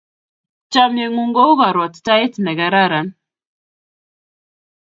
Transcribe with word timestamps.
Chamyengung 0.71 1.31
ko 1.35 1.43
u 1.51 1.53
karwatutaet 1.59 2.33
ne 2.39 2.51
kararan 2.59 3.07